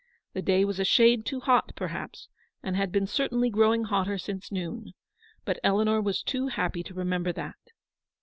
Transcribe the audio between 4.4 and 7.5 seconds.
noon, but Eleanor was too happy to remember